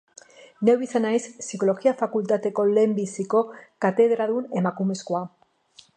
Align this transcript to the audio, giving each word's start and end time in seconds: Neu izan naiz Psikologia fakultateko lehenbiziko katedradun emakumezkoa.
Neu 0.67 0.73
izan 0.85 1.05
naiz 1.07 1.19
Psikologia 1.41 1.93
fakultateko 2.01 2.65
lehenbiziko 2.71 3.45
katedradun 3.87 4.49
emakumezkoa. 4.63 5.25